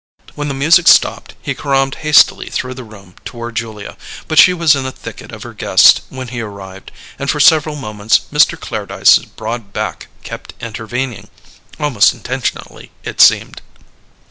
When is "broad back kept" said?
9.25-10.55